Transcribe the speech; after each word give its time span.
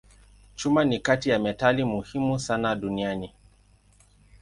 Chuma 0.55 0.83
ni 0.85 0.99
kati 0.99 1.29
ya 1.29 1.39
metali 1.39 1.83
muhimu 1.83 2.39
sana 2.39 2.75
duniani. 2.75 3.33